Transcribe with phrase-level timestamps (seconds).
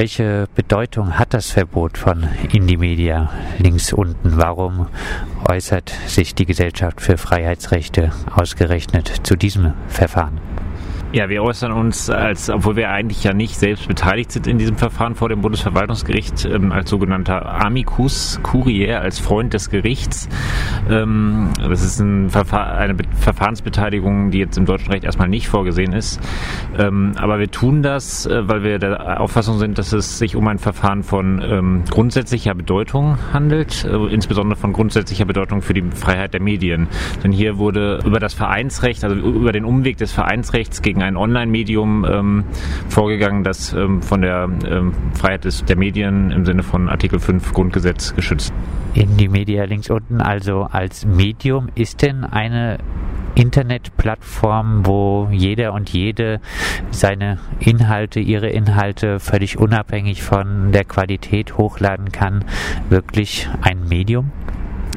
[0.00, 4.38] welche Bedeutung hat das Verbot von Indie Media links unten?
[4.38, 4.86] Warum
[5.46, 10.40] äußert sich die Gesellschaft für Freiheitsrechte ausgerechnet zu diesem Verfahren?
[11.12, 14.76] Ja, wir äußern uns, als, obwohl wir eigentlich ja nicht selbst beteiligt sind in diesem
[14.76, 20.28] Verfahren vor dem Bundesverwaltungsgericht, ähm, als sogenannter Amicus Curiae, als Freund des Gerichts.
[20.88, 25.48] Ähm, das ist ein Verfahr eine Be Verfahrensbeteiligung, die jetzt im deutschen Recht erstmal nicht
[25.48, 26.20] vorgesehen ist.
[26.78, 30.46] Ähm, aber wir tun das, äh, weil wir der Auffassung sind, dass es sich um
[30.46, 36.34] ein Verfahren von ähm, grundsätzlicher Bedeutung handelt, äh, insbesondere von grundsätzlicher Bedeutung für die Freiheit
[36.34, 36.86] der Medien.
[37.24, 41.16] Denn hier wurde über das Vereinsrecht, also über den Umweg des Vereinsrechts gegen gegen ein
[41.16, 42.44] Online-Medium ähm,
[42.88, 47.52] vorgegangen, das ähm, von der ähm, Freiheit des, der Medien im Sinne von Artikel 5
[47.52, 48.52] Grundgesetz geschützt.
[48.94, 52.78] In die Media links unten, also als Medium, ist denn eine
[53.34, 56.40] Internetplattform, wo jeder und jede
[56.90, 62.44] seine Inhalte, ihre Inhalte völlig unabhängig von der Qualität hochladen kann,
[62.90, 64.32] wirklich ein Medium?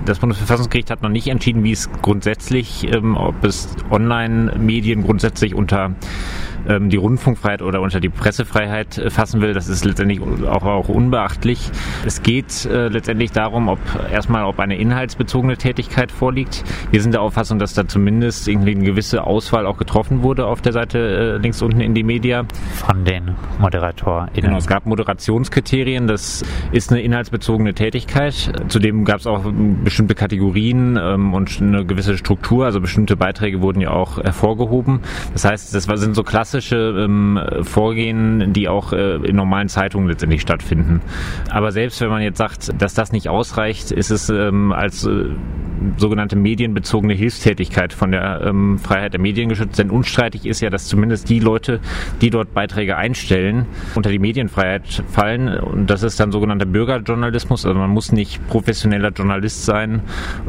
[0.06, 5.96] Das Bundesverfassungsgericht hat noch nicht entschieden, wie es grundsätzlich, ähm, ob es Online-Medien grundsätzlich unter
[6.68, 10.90] ähm, die Rundfunkfreiheit oder unter die Pressefreiheit äh, fassen will, das ist letztendlich auch, auch
[10.90, 11.70] unbeachtlich.
[12.06, 13.80] Es geht äh, letztendlich darum, ob
[14.12, 16.64] erstmal, ob eine inhaltsbezogene Tätigkeit vorliegt.
[16.92, 20.62] Wir sind der Auffassung, dass da zumindest irgendwie eine gewisse Auswahl auch getroffen wurde auf
[20.62, 22.46] der Seite äh, links unten in die Media.
[22.74, 24.32] Von den ModeratorInnen.
[24.34, 28.54] Genau, es gab Moderationskriterien, das ist eine inhaltsbezogene Tätigkeit.
[28.68, 29.44] Zudem gab es auch
[29.84, 35.02] bestimmte Kategorien ähm, und eine gewisse Struktur, also bestimmte Beiträge wurden ja auch hervorgehoben.
[35.34, 40.08] Das heißt, das sind so klassische klassische ähm, Vorgehen, die auch äh, in normalen Zeitungen
[40.08, 41.02] letztendlich stattfinden.
[41.50, 45.26] Aber selbst wenn man jetzt sagt, dass das nicht ausreicht, ist es ähm, als äh,
[45.98, 49.80] sogenannte medienbezogene Hilfstätigkeit von der ähm, Freiheit der Medien geschützt.
[49.80, 51.80] Denn unstreitig ist ja, dass zumindest die Leute,
[52.22, 55.58] die dort Beiträge einstellen, unter die Medienfreiheit fallen.
[55.58, 57.66] Und das ist dann sogenannter Bürgerjournalismus.
[57.66, 60.02] Also man muss nicht professioneller Journalist sein,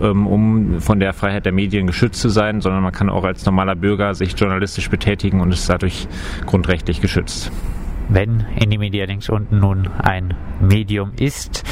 [0.03, 3.47] ähm, um von der Freiheit der Medien geschützt zu sein, sondern man kann auch als
[3.47, 7.51] normaler Bürger sich journalistisch betätigen und ist dadurch natürlich grundrechtlich geschützt.
[8.09, 11.65] Wenn Indie-Media links unten nun ein Medium ist,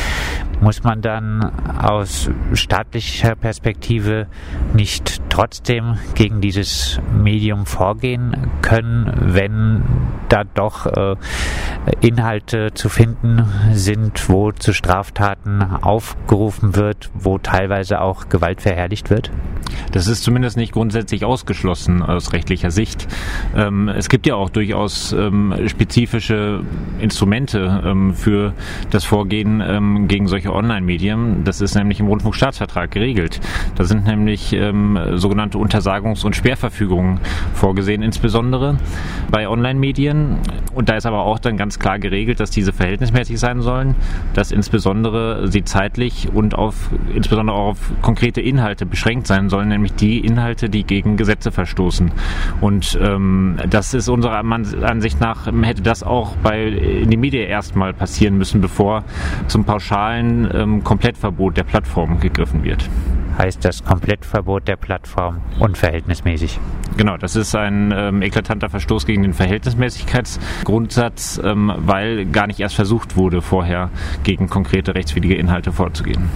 [0.60, 1.42] muss man dann
[1.78, 4.28] aus staatlicher Perspektive
[4.72, 9.82] nicht trotzdem gegen dieses Medium vorgehen können, wenn
[10.28, 11.16] da doch äh,
[12.00, 19.30] Inhalte zu finden sind, wo zu Straftaten aufgerufen wird, wo teilweise auch Gewalt verherrlicht wird?
[19.92, 23.06] Das ist zumindest nicht grundsätzlich ausgeschlossen aus rechtlicher Sicht.
[23.56, 26.60] Ähm, es gibt ja auch durchaus ähm, spezifische
[26.98, 28.52] Instrumente ähm, für
[28.90, 31.44] das Vorgehen gegen solche Online-Medien.
[31.44, 33.40] Das ist nämlich im Rundfunkstaatsvertrag geregelt.
[33.76, 34.56] Da sind nämlich
[35.14, 37.20] sogenannte Untersagungs- und Sperrverfügungen
[37.54, 38.76] vorgesehen, insbesondere
[39.30, 40.38] bei Online-Medien.
[40.74, 43.94] Und da ist aber auch dann ganz klar geregelt, dass diese verhältnismäßig sein sollen,
[44.34, 49.94] dass insbesondere sie zeitlich und auf insbesondere auch auf konkrete Inhalte beschränkt sein sollen, nämlich
[49.94, 52.10] die Inhalte, die gegen Gesetze verstoßen.
[52.60, 57.92] Und ähm, das ist unserer Ansicht nach, hätte das auch bei in die Medien erstmal
[57.92, 59.04] passieren müssen, bevor
[59.46, 62.88] zum pauschalen ähm, Komplettverbot der Plattform gegriffen wird
[63.38, 66.60] heißt das Komplettverbot der Plattform unverhältnismäßig.
[66.96, 72.74] Genau, das ist ein ähm, eklatanter Verstoß gegen den Verhältnismäßigkeitsgrundsatz, ähm, weil gar nicht erst
[72.74, 73.88] versucht wurde, vorher
[74.24, 76.28] gegen konkrete rechtswidrige Inhalte vorzugehen.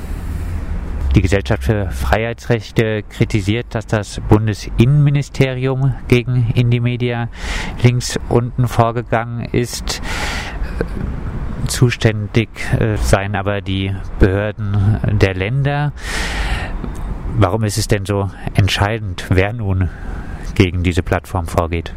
[1.15, 7.29] Die Gesellschaft für Freiheitsrechte kritisiert, dass das Bundesinnenministerium gegen Indie-Media
[7.83, 10.03] links unten vorgegangen ist.
[11.69, 15.93] Zuständig äh, seien aber die Behörden der Länder.
[17.39, 19.91] Warum ist es denn so entscheidend, wer nun
[20.55, 21.93] gegen diese Plattform vorgeht?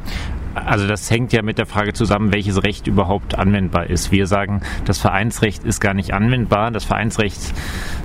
[0.65, 4.11] Also das hängt ja mit der Frage zusammen, welches Recht überhaupt anwendbar ist.
[4.11, 6.71] Wir sagen, das Vereinsrecht ist gar nicht anwendbar.
[6.71, 7.53] Das Vereinsrecht,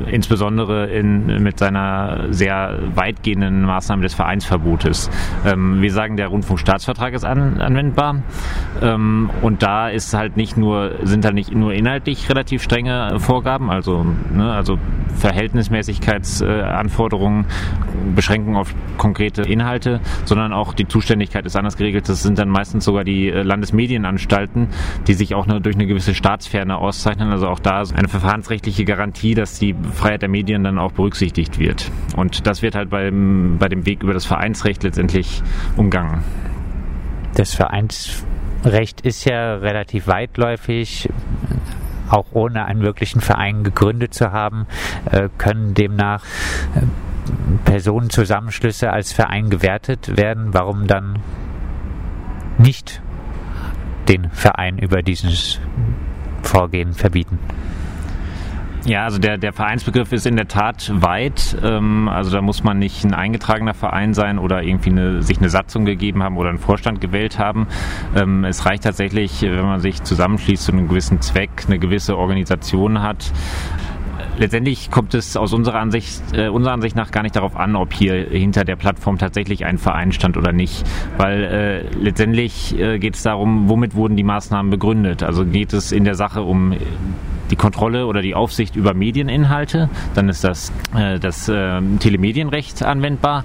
[0.06, 5.10] insbesondere in, mit seiner sehr weitgehenden Maßnahme des Vereinsverbotes.
[5.44, 8.22] Ähm, wir sagen, der Rundfunkstaatsvertrag ist an, anwendbar.
[8.82, 13.70] Ähm, und da ist halt nicht nur, sind da nicht nur inhaltlich relativ strenge Vorgaben,
[13.70, 14.78] also, ne, also
[15.16, 17.46] Verhältnismäßigkeitsanforderungen,
[18.14, 22.08] Beschränkungen auf konkrete Inhalte, sondern auch die Zuständigkeit ist anders geregelt.
[22.08, 24.68] Das sind dann meistens sogar die äh, Landesmedienanstalten,
[25.06, 27.30] die sich auch durch eine gewisse Staatsferne auszeichnen.
[27.30, 31.90] Also auch da eine verfahrensrechtliche Garantie, dass die Freiheit der Medien dann auch berücksichtigt wird.
[32.16, 35.42] Und das wird halt beim, bei dem Weg über das Vereinsrecht letztendlich
[35.76, 36.22] umgangen.
[37.34, 41.08] Das Vereinsrecht ist ja relativ weitläufig
[42.10, 44.66] auch ohne einen wirklichen Verein gegründet zu haben,
[45.10, 46.22] äh, können demnach
[46.76, 46.82] äh,
[47.64, 50.52] Personenzusammenschlüsse als Verein gewertet werden.
[50.52, 51.18] Warum dann
[52.58, 53.02] nicht
[54.08, 55.60] den Verein über dieses
[56.42, 57.38] Vorgehen verbieten?
[58.86, 61.56] Ja, also der, der Vereinsbegriff ist in der Tat weit.
[61.62, 65.48] Ähm, also da muss man nicht ein eingetragener Verein sein oder irgendwie eine, sich eine
[65.48, 67.66] Satzung gegeben haben oder einen Vorstand gewählt haben.
[68.14, 73.00] Ähm, es reicht tatsächlich, wenn man sich zusammenschließt zu einem gewissen Zweck, eine gewisse Organisation
[73.00, 73.32] hat
[74.38, 77.92] letztendlich kommt es aus unserer Ansicht, äh, unserer Ansicht nach gar nicht darauf an, ob
[77.92, 80.84] hier hinter der Plattform tatsächlich ein Verein stand oder nicht.
[81.16, 85.22] Weil äh, letztendlich äh, geht es darum, womit wurden die Maßnahmen begründet.
[85.22, 86.74] Also geht es in der Sache um
[87.54, 93.44] die Kontrolle oder die Aufsicht über Medieninhalte, dann ist das äh, das äh, Telemedienrecht anwendbar.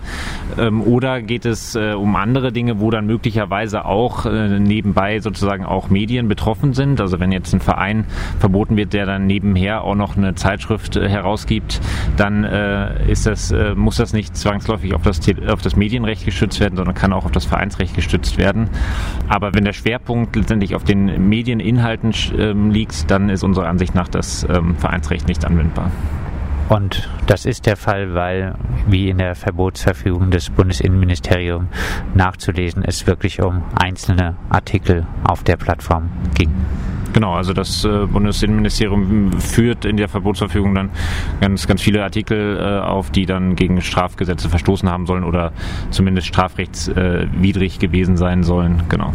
[0.58, 5.64] Ähm, oder geht es äh, um andere Dinge, wo dann möglicherweise auch äh, nebenbei sozusagen
[5.64, 7.00] auch Medien betroffen sind.
[7.00, 8.06] Also wenn jetzt ein Verein
[8.40, 11.80] verboten wird, der dann nebenher auch noch eine Zeitschrift äh, herausgibt,
[12.18, 16.76] dann äh, ist das, muss das nicht zwangsläufig auf das, auf das Medienrecht gestützt werden,
[16.78, 18.70] sondern kann auch auf das Vereinsrecht gestützt werden.
[19.28, 23.99] Aber wenn der Schwerpunkt letztendlich auf den Medieninhalten ähm, liegt, dann ist unsere Ansicht nach
[24.08, 25.92] das ähm, Vereinsrecht nicht anwendbar.
[26.70, 28.54] Und das ist der Fall, weil,
[28.88, 31.68] wie in der Verbotsverfügung des Bundesinnenministeriums
[32.14, 36.52] nachzulesen, es wirklich um einzelne Artikel auf der Plattform ging.
[37.12, 40.92] Genau, also das äh, Bundesinnenministerium führt in der Verbotsverfügung dann
[41.42, 45.52] ganz, ganz viele Artikel äh, auf, die dann gegen Strafgesetze verstoßen haben sollen oder
[45.90, 48.84] zumindest strafrechtswidrig äh, gewesen sein sollen.
[48.90, 49.14] Genau.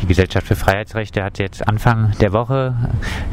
[0.00, 2.74] Die Gesellschaft für Freiheitsrechte hat jetzt Anfang der Woche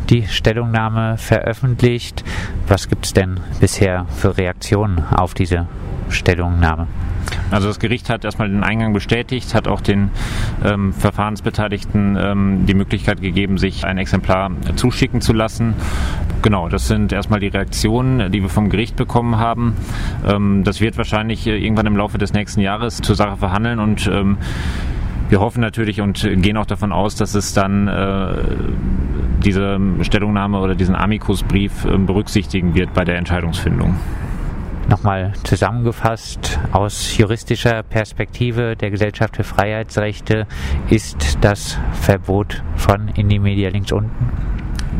[0.10, 2.24] die Stellungnahme veröffentlicht.
[2.68, 5.68] Was gibt es denn bisher für Reaktionen auf diese
[6.10, 6.88] Stellungnahme?
[7.52, 10.10] Also das Gericht hat erstmal den Eingang bestätigt, hat auch den
[10.64, 15.76] ähm, Verfahrensbeteiligten ähm, die Möglichkeit gegeben, sich ein Exemplar zuschicken zu lassen.
[16.42, 19.76] Genau, das sind erstmal die Reaktionen, die wir vom Gericht bekommen haben.
[20.28, 24.08] Ähm, das wird wahrscheinlich äh, irgendwann im Laufe des nächsten Jahres zur Sache verhandeln und
[24.08, 24.38] ähm,
[25.30, 28.36] wir hoffen natürlich und gehen auch davon aus, dass es dann äh,
[29.44, 33.96] diese Stellungnahme oder diesen Amicus-Brief äh, berücksichtigen wird bei der Entscheidungsfindung.
[34.90, 40.46] Nochmal zusammengefasst, aus juristischer Perspektive der Gesellschaft für Freiheitsrechte
[40.90, 44.30] ist das Verbot von Indie-Media links unten?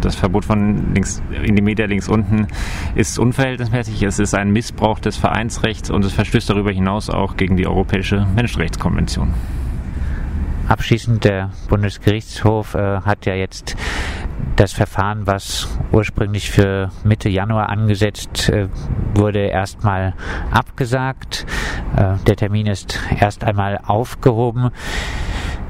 [0.04, 2.48] das Verbot von links, in die Media links unten
[2.96, 4.04] ist unverhältnismäßig.
[4.04, 8.28] Es ist ein Missbrauch des Vereinsrechts und es verstößt darüber hinaus auch gegen die Europäische
[8.36, 9.34] Menschenrechtskonvention.
[10.74, 13.76] Abschließend, der Bundesgerichtshof äh, hat ja jetzt
[14.56, 18.70] das Verfahren, was ursprünglich für Mitte Januar angesetzt äh,
[19.14, 20.16] wurde, erstmal
[20.50, 21.46] abgesagt.
[21.96, 24.72] Äh, der Termin ist erst einmal aufgehoben.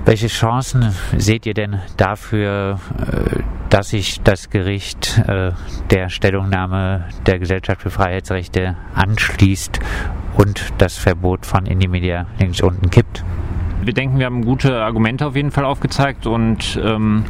[0.06, 5.52] Welche Chancen seht ihr denn dafür, äh, dass sich das Gericht äh,
[5.90, 9.82] der Stellungnahme der Gesellschaft für Freiheitsrechte anschließt
[10.38, 13.26] und das Verbot von Indie-Media links unten kippt?
[13.85, 17.25] Wir denken, wir haben gute Argumente auf jeden Fall aufgezeigt und ähm,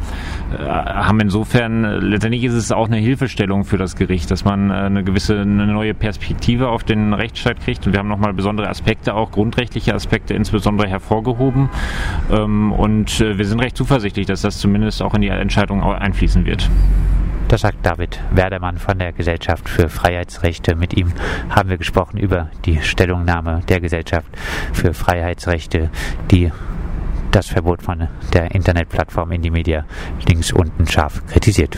[0.52, 4.74] äh, haben insofern, letztendlich ist es auch eine Hilfestellung für das Gericht, dass man äh,
[4.74, 9.14] eine gewisse, eine neue Perspektive auf den Rechtsstaat kriegt und wir haben nochmal besondere Aspekte,
[9.14, 11.68] auch grundrechtliche Aspekte insbesondere hervorgehoben
[12.30, 16.44] ähm, und äh, wir sind recht zuversichtlich, dass das zumindest auch in die Entscheidung einfließen
[16.46, 16.70] wird.
[17.48, 20.74] Das sagt David Werdermann von der Gesellschaft für Freiheitsrechte.
[20.74, 21.12] Mit ihm
[21.50, 24.26] haben wir gesprochen über die Stellungnahme der Gesellschaft
[24.72, 25.90] für Freiheitsrechte,
[26.30, 26.50] die
[27.30, 29.84] das Verbot von der Internetplattform Indie Media
[30.28, 31.70] links unten scharf kritisiert.